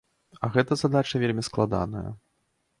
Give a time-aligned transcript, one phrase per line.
[0.45, 2.07] А гэта задача вельмі складаная!